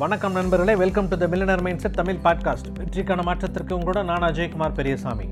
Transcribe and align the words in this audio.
வணக்கம் 0.00 0.32
நண்பர்களே 0.32 0.74
welcome 0.76 1.08
to 1.08 1.16
the 1.16 1.26
millionaire 1.26 1.62
mindset 1.78 1.94
Tamil 1.94 2.18
podcast 2.24 2.68
வெற்றிக்கான 2.78 3.22
மாற்றத்திற்கு 3.22 3.78
உங்களோட 3.78 4.04
நான் 4.04 4.22
Ajaykumar 4.22 4.74
Periyasamy. 4.74 5.24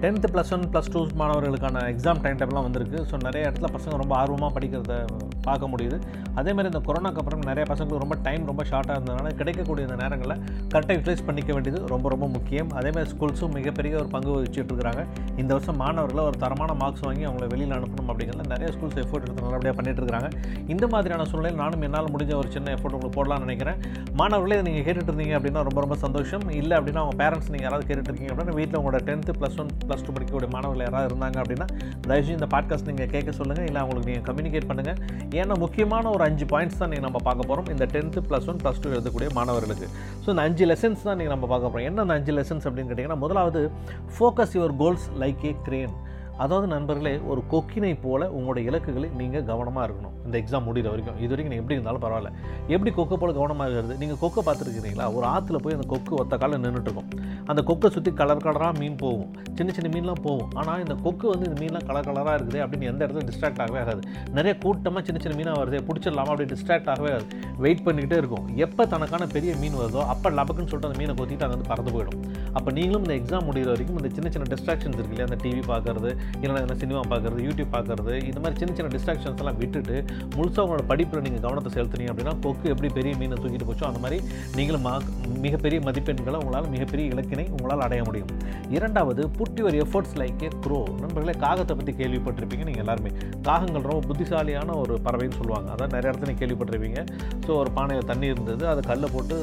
Tenth 0.00 0.28
plus 0.32 0.52
one 0.52 0.64
plus 0.72 0.90
two 0.90 1.06
மாணவர்களுக்கான 1.06 1.84
எக்ஸாம் 1.92 2.20
டைம் 2.20 2.36
டேபிள்லாம் 2.36 2.62
வந்திருக்கு. 2.62 3.06
ஸோ 3.10 3.22
நிறைய 3.22 3.50
இடத்துல 3.50 3.70
பசங்க 3.76 3.96
ரொம்ப 3.96 4.16
ஆர்வமாக 4.16 4.60
படிக்கிறத 4.60 5.04
பார்க்க 5.48 5.70
முடியுது. 5.72 5.98
அதேமாதிரி 6.40 6.70
இந்த 6.72 6.82
கொரோனாக்கு 6.88 7.20
அப்புறம் 7.22 7.42
நிறைய 7.50 7.64
பசங்களுக்கு 7.70 8.02
ரொம்ப 8.04 8.16
டைம் 8.26 8.44
ரொம்ப 8.50 8.62
ஷார்ட்டாக 8.70 8.96
இருந்ததுனால 8.98 9.30
கிடைக்கக்கூடிய 9.40 9.82
இந்த 9.88 9.96
நேரங்களில் 10.02 10.36
கரெக்டாக 10.72 10.96
யூட்டிலைஸ் 10.98 11.24
பண்ணிக்க 11.28 11.50
வேண்டியது 11.56 11.80
ரொம்ப 11.94 12.08
ரொம்ப 12.14 12.26
முக்கியம். 12.36 12.70
அதே 12.80 12.90
மாதிரி 12.96 13.10
ஸ்கூல்ஸும் 13.14 13.54
மிகப்பெரிய 13.58 13.92
ஒரு 14.02 14.08
பங்கு 14.14 14.30
வகிச்சுட்டு 14.36 14.70
இருக்கிறாங்க. 14.72 15.02
இந்த 15.42 15.50
வருஷம் 15.56 15.80
மாணவர்களை 15.84 16.24
ஒரு 16.30 16.38
தரமான 16.44 16.70
மார்க்ஸ் 16.82 17.04
வாங்கி 17.08 17.24
அவங்கள 17.30 17.46
வெளியில் 17.54 17.76
அனுப்பணும் 17.78 18.10
அப்படிங்கிறத 18.12 18.48
நிறைய 18.54 18.68
ஸ்கூல்ஸ் 18.76 18.98
எஃபோர்ட் 19.04 19.24
எடுத்து 19.26 19.46
நல்லபடியாக 19.46 19.76
பண்ணிட்டு 19.80 20.02
இருக்காங்க 20.04 20.30
இந்த 20.74 20.84
மாதிரியான 20.94 21.26
சூழ்நிலையில் 21.30 21.60
நானும் 21.62 21.84
என்னால் 21.88 22.10
முடிஞ்ச 22.14 22.32
ஒரு 22.42 22.48
சின்ன 22.56 22.70
எஃபோர்ட் 22.76 22.96
உங்களுக்கு 22.96 23.18
போடலாம்னு 23.18 23.46
நினைக்கிறேன். 23.46 23.78
மாணவர்களே 24.20 24.56
இதை 24.58 24.64
நீங்கள் 24.70 24.86
கேட்டுட்டு 24.86 25.10
இருந்தீங்க 25.12 25.36
அப்படின்னா 25.38 25.62
ரொம்ப 25.68 25.80
ரொம்ப 25.84 25.96
சந்தோஷம். 26.04 26.44
இல்லை 26.60 26.74
அப்படின்னா 26.78 27.02
அவங்க 27.04 27.16
பேரண்ட்ஸ் 27.22 27.50
நீங்கள் 27.52 27.68
யாராவது 27.68 27.86
கேட்டுட்டு 27.88 28.10
இருக்கீங்க 28.10 28.32
அப்படின்னா 28.34 28.56
வீட்டில் 28.60 28.78
உங்களோட 28.80 29.00
tenth 29.08 29.34
plus 29.40 29.58
one 29.62 29.70
plus 29.86 30.04
two 30.06 30.12
படிக்கக்கூடிய 30.16 30.50
மாணவர்கள் 30.56 30.86
யாராவது 30.88 31.08
இருந்தாங்க 31.10 31.38
அப்படின்னா 31.42 31.66
தயவுசெய்து 32.08 32.38
இந்த 32.38 32.48
பாட்காஸ்ட் 32.54 32.88
நீங்கள் 32.90 33.10
கேட்க 33.14 33.32
சொல்லுங்கள் 33.40 33.68
இல்லை 33.70 33.80
அவங்களுக்கு 33.82 34.10
நீங்கள் 34.10 34.26
கம்யூனிகேட் 34.30 34.68
பண்ணுங்கள் 34.70 34.98
ஏன்னா 35.40 35.54
முக்கியமான 35.64 36.10
ஒரு 36.14 36.22
அஞ்சு 36.28 36.44
பாயிண்ட்ஸ் 36.52 36.80
தான் 36.80 36.90
நீங்கள் 36.92 37.06
நம்ம 37.08 37.20
பார்க்க 37.28 37.48
போகிறோம் 37.50 37.68
இந்த 37.74 37.84
tenth 37.94 38.22
plus 38.28 38.48
one 38.52 38.60
plus 38.62 38.80
two 38.82 38.90
எழுதக்கூடிய 38.94 39.28
மாணவர்களுக்கு. 39.38 39.86
ஸோ 40.22 40.28
இந்த 40.34 40.42
அஞ்சு 40.48 40.66
லெசன்ஸ் 40.70 41.06
தான் 41.08 41.18
நீங்கள் 41.20 41.34
நம்ம 41.34 41.48
பார்க்க 41.52 41.70
போகிறோம் 41.70 41.88
என்ன 41.90 42.02
அந்த 42.04 42.14
அஞ்சு 42.18 42.32
லெசன்ஸ் 42.38 42.66
அப்படின்னு 42.68 42.90
கேட்டிங்கன்னா 42.90 43.20
முதலாவது 43.24 43.62
focus 44.16 44.56
your 44.58 44.74
goals 44.82 45.06
like 45.22 45.44
a 45.50 45.54
crane 45.68 45.94
அதாவது 46.42 46.66
நண்பர்களே 46.74 47.14
ஒரு 47.30 47.40
கொக்கினை 47.52 47.92
போல 48.04 48.28
உங்களோட 48.36 48.58
இலக்குகளை 48.68 49.08
நீங்கள் 49.20 49.46
கவனமாக 49.50 49.84
இருக்கணும். 49.86 50.14
இந்த 50.26 50.36
எக்ஸாம் 50.42 50.66
முடிகிற 50.68 50.90
வரைக்கும். 50.92 51.18
இது 51.24 51.30
வரைக்கும் 51.32 51.52
நீங்கள் 51.52 51.64
எப்படி 51.64 51.76
இருந்தாலும் 51.78 52.04
பரவாயில்ல. 52.04 52.30
எப்படி 52.74 52.90
கொக்கை 52.98 53.16
போல 53.22 53.32
கவனமாக 53.38 53.66
இருக்கிறது? 53.68 53.96
நீங்கள் 54.02 54.20
கொக்கை 54.22 54.42
பார்த்துருக்கிறீங்களா? 54.48 55.06
ஒரு 55.16 55.26
ஆற்றுல 55.34 55.58
போய் 55.64 55.76
அந்த 55.78 55.86
கொக்கு 55.92 56.12
ஒத்த 56.22 56.38
காலம் 56.42 56.64
நின்றுட்டுருக்கும் 56.64 57.10
அந்த 57.52 57.60
கொக்கை 57.68 57.88
சுற்றி 57.94 58.10
கலர் 58.20 58.42
கலராக 58.46 58.74
மீன் 58.80 58.98
போகும். 59.04 59.30
சின்ன 59.58 59.70
சின்ன 59.76 59.88
மீன்லாம் 59.94 60.22
போகும். 60.26 60.50
ஆனால் 60.60 60.80
இந்த 60.84 60.94
கொக்கு 61.06 61.26
வந்து 61.32 61.46
இந்த 61.48 61.56
மீன்லாம் 61.62 61.86
கலர் 61.88 62.06
கலராக 62.08 62.34
இருக்குது 62.38 62.60
அப்படின்னு 62.64 62.88
எந்த 62.92 63.00
இடத்துல 63.06 63.24
டிஸ்ட்ராக்ட் 63.30 63.62
ஆகவே 63.64 63.80
ஆகாது. 63.82 64.02
நிறைய 64.36 64.52
கூட்டமாக 64.64 65.02
சின்ன 65.08 65.20
சின்ன 65.24 65.36
மீனாக 65.40 65.58
வருது 65.62 65.80
பிடிச்சிடலாமா 65.88 66.32
அப்படி 66.34 66.48
டிஸ்ட்ராக்ட் 66.54 66.90
ஆகவே 66.94 67.10
ஆகாது. 67.14 67.26
வெயிட் 67.64 67.84
பண்ணிக்கிட்டே 67.86 68.18
இருக்கும். 68.22 68.46
எப்போ 68.66 68.82
தனக்கான 68.94 69.28
பெரிய 69.36 69.54
மீன் 69.62 69.78
வருதோ 69.82 70.02
அப்போ 70.14 70.30
லபக்குன்னு 70.38 70.70
சொல்லிட்டு 70.72 70.90
அந்த 70.90 71.00
மீனை 71.02 71.16
கொத்திட்டு 71.20 71.46
அங்கே 71.46 71.56
வந்து 71.56 71.70
பறந்து 71.72 71.94
போயிடும். 71.96 72.20
அப்போ 72.58 72.70
நீங்களும் 72.78 73.04
இந்த 73.06 73.16
எக்ஸாம் 73.20 73.46
முடிகிற 73.50 73.70
வரைக்கும் 73.74 73.98
இந்த 74.02 74.10
சின்ன 74.18 74.30
சின்ன 74.36 74.48
டிஸ்ட்ராக்ஷன்ஸ் 74.54 74.98
இருக்கு 74.98 75.14
இல்லையா? 75.16 75.28
அந்த 75.30 75.40
டிவி 75.44 75.64
பார்க்குறது 75.72 76.12
இல்லைனா 76.44 76.76
சினிமா 76.82 77.00
பார்க்குறது 77.12 77.42
யூடியூப் 77.48 77.72
பார்க்குறது 77.76 78.14
இந்த 78.28 78.38
மாதிரி 78.42 78.58
சின்ன 78.60 78.74
சின்ன 78.78 78.90
டிஸ்ட்ராக்ஷன்ஸ் 78.94 79.42
எல்லாம் 79.42 79.58
விட்டுட்டு 79.62 79.96
முழுசாக 80.36 80.64
உங்களோட 80.66 80.84
படிப்பில் 80.92 81.24
நீங்கள் 81.26 81.44
கவனத்தை 81.46 81.72
செலுத்துனீங்க 81.76 82.12
அப்படின்னா 82.12 82.34
கொக்கு 82.46 82.66
எப்படி 82.74 82.88
பெரிய 82.98 83.12
மீனை 83.20 83.36
தூக்கிட்டு 83.42 83.68
போச்சோ 83.70 83.86
அந்த 83.90 84.00
மாதிரி 84.04 84.18
நீங்களும் 84.58 84.84
மா 84.88 84.94
மிகப்பெரிய 85.46 85.78
மதிப்பெண்களை 85.88 86.38
உங்களால் 86.42 86.68
மிகப்பெரிய 86.74 87.04
இலக்கினை 87.14 87.44
உங்களால் 87.56 87.84
அடைய 87.86 88.02
முடியும். 88.08 88.32
இரண்டாவது 88.76 89.22
put 89.38 89.58
your 89.60 89.76
efforts 89.84 90.16
like 90.22 90.42
a 90.46 90.50
crow 90.64 90.80
நண்பர்களே 91.02 91.34
காகத்தை 91.44 91.76
பற்றி 91.78 91.94
கேள்விப்பட்டிருப்பீங்க 92.00 92.66
நீங்கள் 92.68 92.84
எல்லாருமே. 92.84 93.12
காகங்கள் 93.48 93.88
ரொம்ப 93.90 94.02
புத்திசாலியான 94.10 94.76
ஒரு 94.82 94.94
பறவைன்னு 95.06 95.38
சொல்லுவாங்க. 95.40 95.68
அதான் 95.74 95.94
நிறைய 95.96 96.12
இடத்துல 96.12 96.34
கேள்விப்பட்டிருப்பீங்க. 96.42 97.00
ஸோ 97.46 97.50
ஒரு 97.62 97.72
பானையில் 97.78 98.10
தண்ணி 98.12 98.26
இருந்தது 98.34 98.66
அதை 98.72 98.82
கல்லை 98.90 99.10
போட்டு 99.14 99.38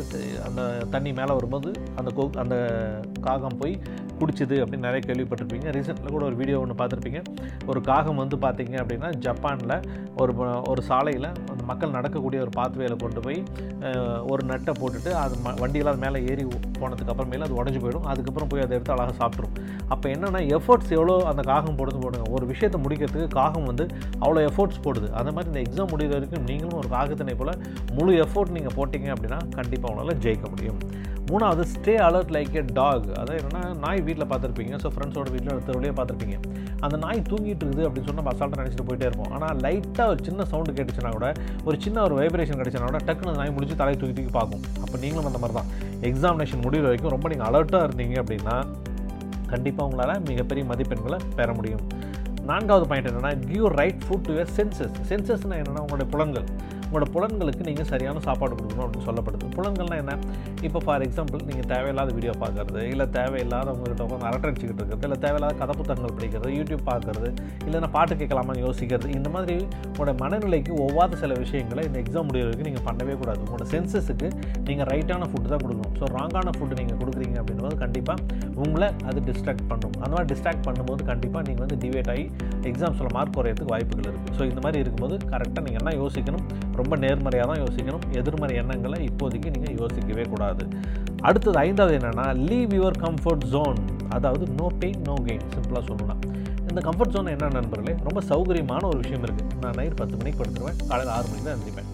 அந்த 0.49 0.61
தண்ணி 0.95 1.11
மேலே 1.19 1.33
வரும்போது 1.39 1.71
அந்த 2.01 2.11
கோ 2.19 2.25
அந்த 2.43 2.55
காகம் 3.27 3.59
போய் 3.61 3.75
பிடிச்சிது 4.21 4.55
அப்படின்னு 4.63 4.87
நிறைய 4.89 5.01
கேள்விப்பட்டிருப்பீங்க. 5.07 5.67
ரீசெண்டில் 5.77 6.15
கூட 6.15 6.23
ஒரு 6.29 6.37
வீடியோ 6.41 6.59
ஒன்று 6.63 6.79
பார்த்துருப்பீங்க. 6.81 7.21
ஒரு 7.71 7.81
காகம் 7.89 8.21
வந்து 8.23 8.37
பார்த்தீங்க 8.45 8.75
அப்படின்னா 8.83 9.09
ஜப்பானில் 9.25 9.75
ஒரு 10.21 10.33
ஒரு 10.71 10.81
சாலையில் 10.89 11.29
அந்த 11.51 11.61
மக்கள் 11.71 11.95
நடக்கக்கூடிய 11.97 12.39
ஒரு 12.45 12.51
பாத்வேயில் 12.59 13.01
கொண்டு 13.03 13.21
போய் 13.25 13.39
ஒரு 14.31 14.41
நட்டை 14.51 14.73
போட்டுட்டு 14.79 15.11
அது 15.23 15.35
ம 15.43 15.53
வண்டியெல்லாம் 15.61 15.95
அது 15.95 16.03
மேலே 16.05 16.19
ஏறி 16.31 16.43
போனதுக்கு 16.81 17.11
அப்புறமேல 17.13 17.45
அது 17.47 17.57
உடஞ்சி 17.61 17.79
போயிடும். 17.83 18.07
அதுக்கப்புறம் 18.13 18.49
போய் 18.51 18.63
அதை 18.65 18.73
எடுத்து 18.77 18.95
அழகாக 18.95 19.15
சாப்பிட்ரும் 19.21 19.55
அப்போ 19.93 20.05
என்னென்னா 20.15 20.41
எஃபோர்ட்ஸ் 20.57 20.91
எவ்வளோ 20.97 21.13
அந்த 21.29 21.41
காகம் 21.51 21.77
போடுறது 21.79 21.99
போடுங்க. 22.05 22.25
ஒரு 22.37 22.45
விஷயத்தை 22.53 22.79
முடிக்கிறதுக்கு 22.85 23.29
காகம் 23.39 23.67
வந்து 23.71 23.85
அவ்வளோ 24.23 24.41
எஃபோர்ட்ஸ் 24.49 24.81
போடுது. 24.87 25.07
அந்த 25.19 25.31
மாதிரி 25.35 25.49
இந்த 25.51 25.61
எக்ஸாம் 25.65 25.91
முடிகிற 25.93 26.15
வரைக்கும் 26.17 26.45
நீங்களும் 26.49 26.79
ஒரு 26.81 26.89
காகத்தினை 26.95 27.35
போல் 27.41 27.53
முழு 27.97 28.13
எஃபோர்ட் 28.25 28.55
நீங்கள் 28.57 28.75
போட்டிங்க 28.79 29.09
அப்படின்னா 29.15 29.39
கண்டிப்பாக 29.57 29.91
உங்களால் 29.93 30.21
ஜெயிக்க 30.25 30.45
முடியும். 30.53 30.81
மூணாவது 31.29 31.63
stay 31.73 31.93
alert 32.07 32.31
like 32.35 32.53
a 32.59 32.61
dog 32.79 33.07
அதாவது 33.19 33.35
என்னென்னா 33.39 33.61
நாய் 33.83 34.01
வீட்டில் 34.07 34.27
பார்த்துருப்பீங்க. 34.31 34.73
ஸோ 34.83 34.87
ஃப்ரெண்ட்ஸோட 34.93 35.29
வீட்டில் 35.35 35.65
தெருவிலே 35.67 35.93
பார்த்துருப்பீங்க. 35.99 36.37
அந்த 36.85 36.95
நாய் 37.03 37.19
தூங்கிட்டு 37.31 37.63
இருக்குது 37.65 37.85
அப்படின்னு 37.87 38.07
சொன்னால் 38.09 38.21
நம்ம 38.23 38.33
அசால்ட்டாக 38.33 38.61
நினச்சிட்டு 38.61 38.85
போயிட்டே 38.89 39.07
இருப்போம். 39.09 39.31
ஆனால் 39.37 39.57
லைட்டாக 39.65 40.07
ஒரு 40.13 40.21
சின்ன 40.27 40.45
சவுண்டு 40.51 40.75
கேட்டுச்சுன்னா 40.77 41.11
கூட 41.17 41.29
ஒரு 41.67 41.77
சின்ன 41.85 42.03
ஒரு 42.07 42.15
வைப்ரேஷன் 42.19 42.59
கிடைச்சுனா 42.61 42.89
கூட 42.91 43.01
டக்குன்னு 43.09 43.39
நாய் 43.41 43.55
முடிச்சு 43.57 43.77
தலையை 43.81 43.97
தூக்கி 44.01 44.15
தூக்கி 44.19 44.33
பார்க்கும். 44.39 44.63
அப்போ 44.83 44.95
நீங்களும் 45.03 45.29
அந்த 45.31 45.41
மாதிரி 45.43 45.57
தான் 45.59 45.69
எக்ஸாமினேஷன் 46.11 46.63
முடிவு 46.67 46.85
வரைக்கும் 46.89 47.13
ரொம்ப 47.15 47.29
நீங்கள் 47.33 47.49
அலர்ட்டாக 47.49 47.87
இருந்தீங்க 47.89 48.17
அப்படின்னா 48.23 48.57
கண்டிப்பாக 49.53 49.87
உங்களால் 49.89 50.23
மிகப்பெரிய 50.29 50.63
மதிப்பெண்களை 50.71 51.19
பெற 51.37 51.51
முடியும். 51.59 51.83
நான்காவது 52.49 52.85
பாயிண்ட் 52.89 53.07
என்னென்னா 53.09 53.31
give 53.51 53.67
right 53.79 54.03
food 54.05 54.27
to 54.27 54.33
your 54.39 54.51
senses 54.57 54.95
சென்சஸ்னால் 55.09 55.59
என்னென்னா 55.61 55.81
உங்களுடைய 55.85 56.07
புலன்கள். 56.13 56.47
உங்களோட 56.89 57.07
புலன்களுக்கு 57.15 57.63
நீங்கள் 57.69 57.87
சரியான 57.91 58.21
சாப்பாடு 58.27 58.53
கொடுக்கணும் 58.59 58.85
அப்படின்னு 58.85 59.07
சொல்லப்படுது. 59.09 59.47
புலன்கள்னால் 59.57 59.99
என்ன? 60.03 60.13
இப்போ 60.67 60.79
ஃபார் 60.85 61.03
எக்ஸாம்பிள் 61.07 61.41
நீங்கள் 61.49 61.67
தேவையில்லாத 61.73 62.09
வீடியோ 62.17 62.33
பார்க்குறது 62.43 62.81
இல்லை 62.93 63.05
தேவையில்லாத 63.17 63.67
உங்கள்கிட்ட 63.73 64.03
உட்காந்து 64.07 64.27
அரட்டடிச்சிக்கிட்டு 64.29 64.81
இருக்கிறது 64.81 65.07
இல்லை 65.09 65.19
தேவையில்லாத 65.25 65.53
கதை 65.61 65.73
புத்தகங்கள் 65.79 66.15
படிக்கிறது 66.17 66.49
யூடியூப் 66.59 66.83
பார்க்குறது 66.91 67.29
இல்லைன்னா 67.67 67.89
பாட்டு 67.97 68.15
கேட்கலாமான்னு 68.21 68.63
யோசிக்கிறது 68.67 69.09
இந்த 69.17 69.29
மாதிரி 69.35 69.57
உங்களோட 69.89 70.13
மனநிலைக்கு 70.23 70.73
ஒவ்வாத 70.85 71.19
சில 71.23 71.37
விஷயங்களை 71.43 71.83
இந்த 71.89 71.97
எக்ஸாம் 72.03 72.27
முடிய 72.29 72.43
வரைக்கும் 72.47 72.69
நீங்கள் 72.69 72.85
பண்ணவே 72.89 73.15
கூடாது. 73.21 73.39
உங்களோட 73.45 73.67
சென்சஸுக்கு 73.75 74.29
நீங்கள் 74.69 74.89
ரைட்டான 74.93 75.29
ஃபுட்டு 75.31 75.51
தான் 75.53 75.63
கொடுக்கணும். 75.65 75.93
ஸோ 75.99 76.11
ராங்கான 76.17 76.55
ஃபுட்டு 76.57 76.79
நீங்கள் 76.81 76.99
கொடுக்குறீங்க 77.03 77.37
அப்படின்னும்போது 77.41 77.79
கண்டிப்பாக 77.83 78.17
உங்களை 78.65 78.89
அது 79.09 79.19
டிஸ்ட்ராக்ட் 79.29 79.65
பண்ணும். 79.71 79.95
அந்த 80.03 80.11
மாதிரி 80.15 80.29
டிஸ்ட்ராக்ட் 80.33 80.65
பண்ணும்போது 80.67 81.01
கண்டிப்பாக 81.11 81.43
நீங்கள் 81.49 81.65
வந்து 81.65 81.79
டிவேட் 81.85 82.11
ஆகி 82.15 82.25
எக்ஸாம்ஸில் 82.71 83.13
மார்க் 83.17 83.35
குறையிறதுக்கு 83.37 83.73
வாய்ப்புகள் 83.75 84.07
இருக்குது 84.11 84.35
ஸோ 84.39 84.43
இந்த 84.51 84.61
மாதிரி 84.65 84.81
இருக்கும்போது 84.83 85.15
கரெக்டாக 85.33 85.63
நீங்கள் 85.67 85.81
என்ன 85.83 85.95
யோசிக்கணும்? 86.03 86.45
ரொம்ப 86.81 86.95
நேர்மறையாக 87.03 87.47
தான் 87.51 87.61
யோசிக்கணும். 87.63 88.05
எதிர்மறை 88.19 88.55
எண்ணங்களை 88.61 88.99
இப்போதைக்கு 89.09 89.53
நீங்கள் 89.55 89.77
யோசிக்கவே 89.81 90.25
கூடாது. 90.33 90.65
அடுத்தது 91.27 91.57
ஐந்தாவது 91.65 91.95
என்னென்னா 91.99 92.27
லீவ் 92.49 92.73
யுவர் 92.79 92.99
கம்ஃபர்ட் 93.05 93.45
ஜோன் 93.55 93.79
அதாவது 94.17 94.45
நோ 94.59 94.67
பெயின் 94.81 95.01
நோ 95.09 95.15
கெயின் 95.29 95.47
சிம்பிளாக 95.55 95.83
சொல்லணும்னா. 95.89 96.17
இந்த 96.69 96.81
கம்ஃபர்ட் 96.87 97.15
ஜோன் 97.15 97.33
என்ன 97.35 97.51
நண்பர்களே? 97.59 97.95
ரொம்ப 98.07 98.21
சௌகரியமான 98.31 98.83
ஒரு 98.91 98.99
விஷயம் 99.03 99.25
இருக்குது 99.27 99.61
நான் 99.63 99.79
நைட் 99.81 99.99
பத்து 100.01 100.17
மணிக்கு 100.21 100.41
படுத்துருவேன். 100.41 100.81
காலையில் 100.91 101.15
ஆறு 101.17 101.27
மணிக்கு 101.31 101.47
தான் 101.47 101.57
எழுந்திப்பேன் 101.57 101.89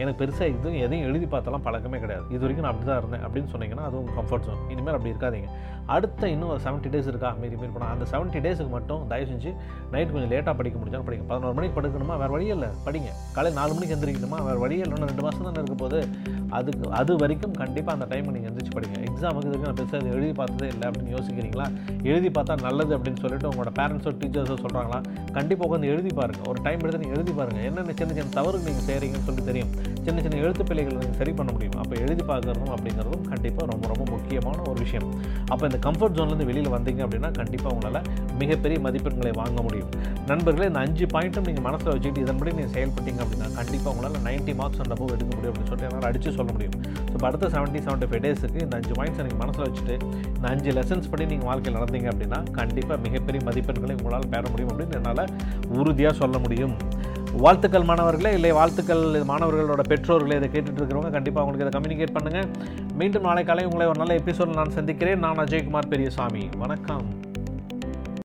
எனக்கு 0.00 0.18
பெருசாக 0.22 0.46
எதுவும் 0.52 0.78
எதையும் 0.84 1.06
எழுதி 1.08 1.26
பார்த்தாலாம் 1.34 1.64
பழக்கமே 1.66 1.98
கிடையாது. 2.04 2.24
இது 2.34 2.42
வரைக்கும் 2.44 2.66
நான் 2.66 2.72
அப்படி 2.74 2.88
தான் 2.90 3.00
இருந்தேன் 3.02 3.24
அப்படின்னு 3.26 3.50
சொன்னீங்கன்னா 3.54 3.84
அதுவும் 3.90 4.10
கம்ஃபர்ட் 4.18 4.46
ஜோன் 4.48 4.60
இனிமேல் 4.74 4.96
அப்படி 4.98 5.12
இருக்காதீங்க. 5.14 5.48
அடுத்த 5.94 6.28
இன்னும் 6.32 6.50
ஒரு 6.54 6.60
செவன்ட்டி 6.64 6.90
டேஸ் 6.94 7.08
இருக்கா? 7.12 7.30
மீறி 7.40 7.56
மீறி 7.60 7.72
போனால் 7.76 7.92
அந்த 7.94 8.04
செவன்ட்டி 8.12 8.40
டேஸுக்கு 8.44 8.72
மட்டும் 8.76 9.02
தயவு 9.12 9.28
செஞ்சு 9.30 9.50
நைட் 9.92 10.12
கொஞ்சம் 10.14 10.32
லேட்டாக 10.32 10.54
படிக்க 10.58 10.76
முடிஞ்சாலும் 10.80 11.06
படிங்க. 11.08 11.24
பதினோரு 11.30 11.56
மணிக்கு 11.58 11.76
படுக்கணுமா? 11.78 12.16
வேறு 12.22 12.34
வழியே 12.36 12.52
இல்லை. 12.56 12.70
படிங்க. 12.86 13.10
காலையில் 13.36 13.58
நாலு 13.60 13.72
மணிக்கு 13.76 13.94
எந்திரிக்கணுமா? 13.96 14.38
வேறு 14.48 14.60
வழியே 14.64 14.84
இல்லை. 14.86 15.08
ரெண்டு 15.12 15.24
மாதம் 15.26 15.46
தானே 15.48 15.58
இருக்க 15.62 15.76
போது 15.84 16.00
அதுக்கு 16.58 16.84
அது 17.00 17.12
வரைக்கும் 17.22 17.54
கண்டிப்பாக 17.62 17.96
அந்த 17.98 18.06
டைம் 18.12 18.32
நீங்கள் 18.36 18.50
எந்திரிச்சு 18.50 18.74
படிங்க. 18.76 18.98
எக்ஸாமுக்கு 19.08 19.48
இதுக்கு 19.50 19.68
நான் 19.68 19.78
பெருசாக 19.80 20.02
இது 20.02 20.14
எழுதி 20.16 20.32
பார்த்ததே 20.40 20.68
இல்லை 20.74 20.86
அப்படின்னு 20.88 21.14
யோசிக்கிறீங்களா? 21.16 21.66
எழுதி 22.12 22.30
பார்த்தா 22.38 22.56
நல்லது 22.66 22.92
அப்படின்னு 22.98 23.22
சொல்லிட்டு 23.24 23.48
உங்களோட 23.52 23.72
பேரண்ட்ஸோ 23.80 24.12
டீச்சர்ஸோ 24.22 24.56
சொல்கிறாங்களா 24.64 25.00
கண்டிப்பாக 25.38 25.66
உட்காந்து 25.68 25.92
எழுதி 25.94 26.12
பாருங்கள் 26.20 26.48
ஒரு 26.52 26.60
டைம் 26.66 26.82
எடுத்து 26.84 27.02
நீங்கள் 27.04 27.18
எழுதி 27.18 27.34
பாருங்கள் 27.40 27.66
என்னென்ன 27.70 27.96
சின்ன 28.00 28.14
சின்ன 28.18 28.34
தவறு 28.38 28.64
நீங்கள் 28.68 28.86
செய்கிறீங்கன்னு 28.88 29.28
சொல்லி 29.30 29.44
தெரியும். 29.50 29.72
சின்ன 30.06 30.18
சின்ன 30.24 30.36
எழுத்து 30.44 30.64
பிள்ளைகள் 30.68 30.96
வந்து 31.00 31.18
சரி 31.20 31.32
பண்ண 31.38 31.50
முடியும்? 31.56 31.76
அப்போ 31.82 31.94
எழுதி 32.04 32.22
பார்க்குறதும் 32.30 32.72
அப்படிங்கிறதும் 32.76 33.24
கண்டிப்பாக 33.30 33.66
ரொம்ப 33.72 33.84
ரொம்ப 33.92 34.04
முக்கியமான 34.14 34.58
ஒரு 34.70 34.78
விஷயம். 34.84 35.06
அப்போ 35.52 35.62
இந்த 35.70 35.78
கம்ஃபர்ட் 35.86 36.16
ஜோன்லேருந்து 36.18 36.48
வெளியில் 36.50 36.72
வந்தீங்க 36.76 37.02
அப்படின்னா 37.06 37.30
கண்டிப்பாக 37.40 37.74
உங்களால் 37.76 38.08
மிகப்பெரிய 38.42 38.78
மதிப்பெண்களை 38.86 39.32
வாங்க 39.40 39.58
முடியும். 39.66 39.90
நண்பர்களே 40.30 40.66
இந்த 40.70 40.80
அஞ்சு 40.86 41.06
பாயிண்ட்டும் 41.14 41.46
நீங்கள் 41.50 41.66
மனசில் 41.68 41.92
வச்சுக்கிட்டு 41.92 42.24
இதன்படி 42.26 42.50
நீங்கள் 42.56 42.74
செயல்பட்டீங்க 42.76 43.20
அப்படின்னா 43.24 43.48
கண்டிப்பாக 43.58 43.92
உங்களால் 43.94 44.18
90 44.28 44.54
மார்க்ஸ் 44.60 44.82
அந்த 44.86 44.96
போக 45.00 45.10
எடுக்க 45.16 45.30
முடியும் 45.36 45.52
அப்படின்னு 45.52 45.70
சொல்லிட்டு 45.72 45.88
என்னால் 45.90 46.08
அடித்து 46.10 46.36
சொல்ல 46.38 46.50
முடியும். 46.56 46.76
ஸோ 47.08 47.14
இப்போ 47.16 47.26
அடுத்த 47.30 47.50
செவன்ட்டி 47.56 47.80
செவன்ட்டி 47.86 48.08
ஃபைவ் 48.10 48.24
டேஸுக்கு 48.26 48.60
இந்த 48.66 48.76
அஞ்சு 48.80 48.94
பாயிண்ட்ஸ் 48.98 49.22
நீங்கள் 49.26 49.42
மனசில் 49.44 49.66
வச்சுட்டு 49.68 49.94
இந்த 50.36 50.46
அஞ்சு 50.52 50.72
லெசன்ஸ் 50.78 51.10
படி 51.12 51.26
நீங்கள் 51.32 51.50
வாழ்க்கையில் 51.50 51.78
நடந்தீங்க 51.80 52.08
அப்படின்னா 52.12 52.40
கண்டிப்பாக 52.60 52.98
மிகப்பெரிய 53.06 53.42
மதிப்பெண்களை 53.50 53.96
உங்களால் 54.00 54.30
பெற 54.34 54.44
முடியும் 54.52 54.72
அப்படின்னு 54.74 54.98
என்னால் 55.00 55.24
உறுதியாக 55.80 56.14
சொல்ல 56.22 56.38
முடியும். 56.46 56.76
வாழ்த்துக்கள் 57.36 57.82
மாணவர்களே. 57.82 58.32
இல்லை 58.32 58.52
வாழ்த்துக்கள் 58.52 59.02
மாணவர்களோட 59.02 59.82
பெற்றோர்களே 59.88 60.36
இதை 60.36 60.48
கேட்டுட்டு 60.48 60.78
இருக்கிறவங்க 60.78 61.10
கண்டிப்பாக 61.10 61.50
அவங்களுக்கு 61.50 61.78
இதை 61.78 61.80
கம்யூனிகேட் 61.80 62.16
பண்ணுங்கள் 62.20 62.48
மீண்டும் 62.94 63.22
நாளை 63.22 63.44
காலை 63.44 63.64
உங்களை 63.64 63.86
ஒரு 63.86 63.98
நல்ல 63.98 64.14
எபிசோடில் 64.14 64.54
நான் 64.54 64.70
சந்திக்கிறேன். 64.70 65.18
நான் 65.18 65.38
அஜய்குமார் 65.38 65.88
பெரியசாமி. 65.88 66.48
வணக்கம். 66.58 67.21